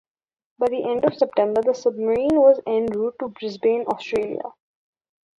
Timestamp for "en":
2.65-2.87